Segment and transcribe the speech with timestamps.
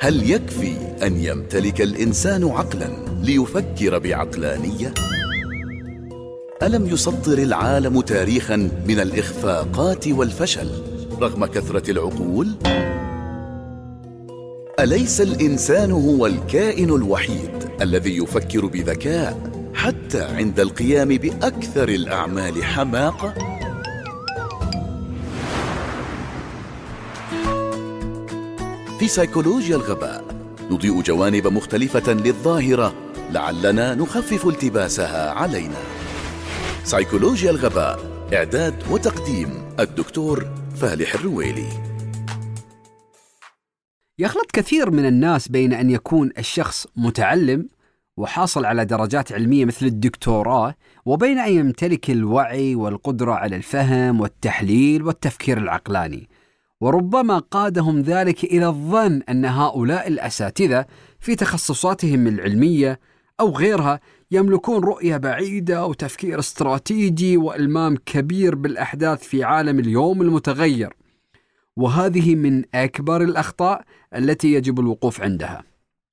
[0.00, 2.88] هل يكفي أن يمتلك الإنسان عقلا
[3.22, 4.94] ليفكر بعقلانية؟
[6.62, 8.56] ألم يسطر العالم تاريخا
[8.88, 10.70] من الإخفاقات والفشل
[11.20, 12.48] رغم كثرة العقول؟
[14.80, 23.57] أليس الإنسان هو الكائن الوحيد الذي يفكر بذكاء حتى عند القيام بأكثر الأعمال حماقة؟
[28.98, 30.24] في سيكولوجيا الغباء
[30.70, 32.94] نضيء جوانب مختلفة للظاهرة
[33.30, 35.78] لعلنا نخفف التباسها علينا.
[36.84, 37.98] سيكولوجيا الغباء
[38.34, 39.50] إعداد وتقديم
[39.80, 41.68] الدكتور فالح الرويلي.
[44.18, 47.68] يخلط كثير من الناس بين أن يكون الشخص متعلم
[48.16, 55.58] وحاصل على درجات علمية مثل الدكتوراه وبين أن يمتلك الوعي والقدرة على الفهم والتحليل والتفكير
[55.58, 56.28] العقلاني.
[56.80, 60.86] وربما قادهم ذلك إلى الظن أن هؤلاء الأساتذة
[61.20, 63.00] في تخصصاتهم العلمية
[63.40, 70.96] أو غيرها يملكون رؤية بعيدة وتفكير استراتيجي وإلمام كبير بالأحداث في عالم اليوم المتغير.
[71.76, 73.84] وهذه من أكبر الأخطاء
[74.16, 75.62] التي يجب الوقوف عندها.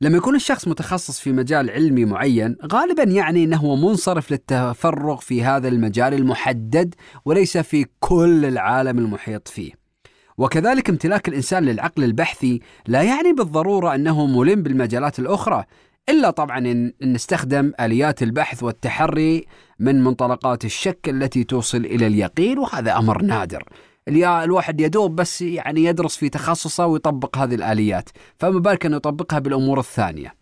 [0.00, 5.68] لما يكون الشخص متخصص في مجال علمي معين غالبا يعني أنه منصرف للتفرغ في هذا
[5.68, 6.94] المجال المحدد
[7.24, 9.72] وليس في كل العالم المحيط فيه.
[10.40, 15.64] وكذلك امتلاك الإنسان للعقل البحثي لا يعني بالضرورة أنه ملم بالمجالات الأخرى
[16.08, 19.46] إلا طبعا ان نستخدم آليات البحث والتحري
[19.78, 23.64] من منطلقات الشك التي توصل إلى اليقين وهذا أمر نادر.
[24.08, 29.78] الواحد يدوب بس يعني يدرس في تخصصه ويطبق هذه الآليات، فما بالك انه يطبقها بالأمور
[29.78, 30.34] الثانية.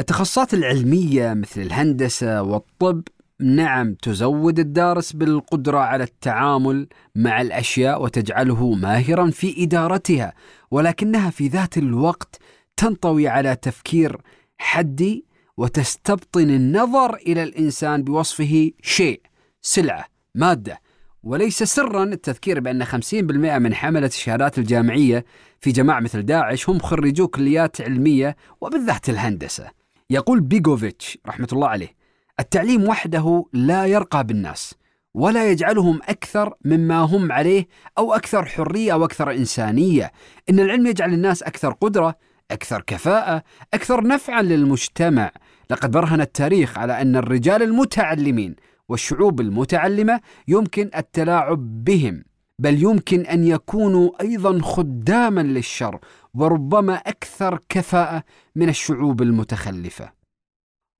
[0.00, 3.02] التخصصات العلمية مثل الهندسة والطب
[3.40, 10.32] نعم تزود الدارس بالقدرة على التعامل مع الأشياء وتجعله ماهرا في إدارتها
[10.70, 12.38] ولكنها في ذات الوقت
[12.76, 14.20] تنطوي على تفكير
[14.58, 19.20] حدي وتستبطن النظر إلى الإنسان بوصفه شيء
[19.62, 20.80] سلعة مادة
[21.22, 25.24] وليس سرا التذكير بأن 50% من حملة الشهادات الجامعية
[25.60, 29.70] في جماعة مثل داعش هم خريجو كليات علمية وبالذات الهندسة.
[30.10, 31.99] يقول بيغوفيتش رحمة الله عليه:
[32.40, 34.74] التعليم وحده لا يرقى بالناس
[35.14, 37.68] ولا يجعلهم أكثر مما هم عليه
[37.98, 40.12] أو أكثر حرية أو أكثر إنسانية،
[40.50, 42.14] إن العلم يجعل الناس أكثر قدرة،
[42.50, 43.42] أكثر كفاءة،
[43.74, 45.30] أكثر نفعا للمجتمع،
[45.70, 48.56] لقد برهن التاريخ على أن الرجال المتعلمين
[48.88, 52.24] والشعوب المتعلمة يمكن التلاعب بهم،
[52.58, 55.98] بل يمكن أن يكونوا أيضا خداما للشر
[56.34, 58.22] وربما أكثر كفاءة
[58.56, 60.19] من الشعوب المتخلفة.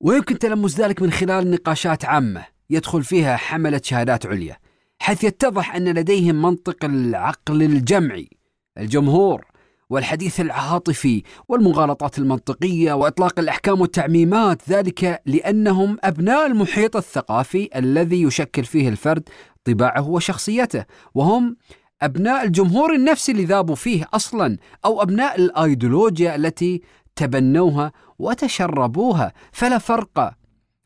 [0.01, 4.57] ويمكن تلمس ذلك من خلال نقاشات عامة يدخل فيها حملة شهادات عليا
[4.99, 8.31] حيث يتضح أن لديهم منطق العقل الجمعي
[8.79, 9.45] الجمهور
[9.91, 18.89] والحديث العاطفي والمغالطات المنطقية وإطلاق الأحكام والتعميمات ذلك لأنهم أبناء المحيط الثقافي الذي يشكل فيه
[18.89, 19.29] الفرد
[19.65, 20.85] طباعه وشخصيته
[21.15, 21.57] وهم
[22.03, 26.83] أبناء الجمهور النفسي اللي ذابوا فيه أصلا أو أبناء الأيديولوجيا التي
[27.21, 30.35] تبنوها وتشربوها فلا فرق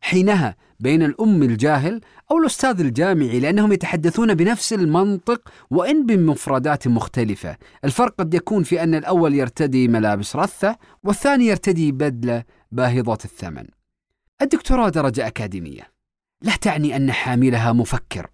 [0.00, 2.00] حينها بين الأم الجاهل
[2.30, 7.56] أو الأستاذ الجامعي لأنهم يتحدثون بنفس المنطق وإن بمفردات مختلفة.
[7.84, 13.66] الفرق قد يكون في أن الأول يرتدي ملابس رثة والثاني يرتدي بدلة باهظة الثمن.
[14.42, 15.92] الدكتوراه درجة أكاديمية.
[16.42, 18.30] لا تعني أن حاملها مفكر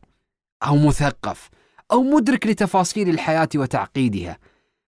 [0.67, 1.49] أو مثقف
[1.93, 4.39] أو مدرك لتفاصيل الحياة وتعقيدها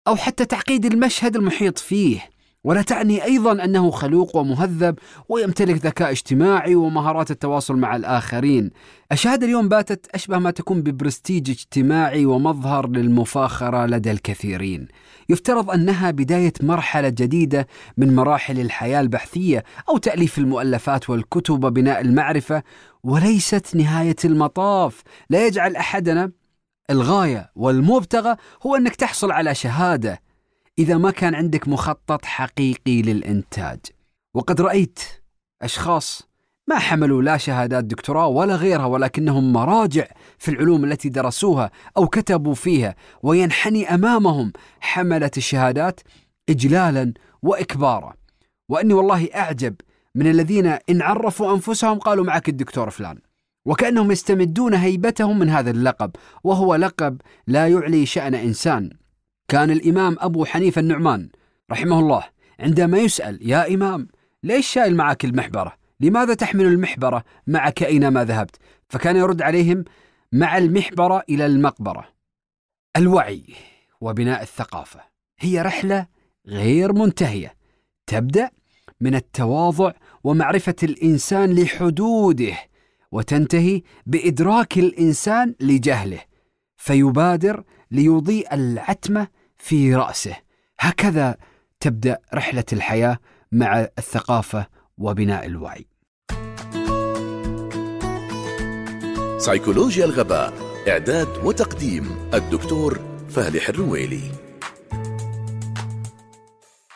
[0.08, 2.39] أو حتى تعقيد المشهد المحيط فيه.
[2.64, 4.98] ولا تعني أيضا أنه خلوق ومهذب
[5.28, 8.70] ويمتلك ذكاء اجتماعي ومهارات التواصل مع الآخرين.
[9.12, 14.88] الشهاده اليوم باتت أشبه ما تكون ببرستيج اجتماعي ومظهر للمفاخرة لدى الكثيرين.
[15.28, 17.66] يفترض أنها بداية مرحلة جديدة
[17.96, 22.62] من مراحل الحياة البحثية أو تأليف المؤلفات والكتب وبناء المعرفة
[23.02, 26.32] وليست نهاية المطاف، لا يجعل أحدنا
[26.90, 30.29] الغاية والمبتغى هو أنك تحصل على شهادة
[30.80, 33.78] إذا ما كان عندك مخطط حقيقي للإنتاج.
[34.34, 35.00] وقد رأيت
[35.62, 36.30] أشخاص
[36.68, 40.06] ما حملوا لا شهادات دكتوراه ولا غيرها ولكنهم مراجع
[40.38, 46.00] في العلوم التي درسوها أو كتبوا فيها وينحني أمامهم حملة الشهادات
[46.48, 47.12] إجلالا
[47.42, 48.14] وإكبارا.
[48.68, 49.74] وأني والله أعجب
[50.14, 53.18] من الذين إن عرفوا أنفسهم قالوا معك الدكتور فلان.
[53.66, 56.10] وكأنهم يستمدون هيبتهم من هذا اللقب
[56.44, 58.99] وهو لقب لا يعلي شأن إنسان.
[59.50, 61.28] كان الإمام أبو حنيفة النعمان
[61.70, 62.24] رحمه الله
[62.60, 64.08] عندما يسأل يا إمام
[64.42, 68.56] ليش شايل معك المحبرة؟ لماذا تحمل المحبرة معك أينما ذهبت؟
[68.88, 69.84] فكان يرد عليهم
[70.32, 72.08] مع المحبرة إلى المقبرة.
[72.96, 73.44] الوعي
[74.00, 75.00] وبناء الثقافة
[75.40, 76.06] هي رحلة
[76.46, 77.54] غير منتهية
[78.06, 78.50] تبدأ
[79.00, 79.92] من التواضع
[80.24, 82.54] ومعرفة الإنسان لحدوده
[83.12, 86.20] وتنتهي بإدراك الإنسان لجهله
[86.76, 90.36] فيبادر ليضيء العتمة في رأسه.
[90.80, 91.36] هكذا
[91.80, 93.18] تبدأ رحلة الحياة
[93.52, 94.66] مع الثقافة
[94.98, 95.86] وبناء الوعي.
[99.38, 100.52] سيكولوجيا الغباء
[100.88, 102.98] إعداد وتقديم الدكتور
[103.30, 104.49] فالح الرويلي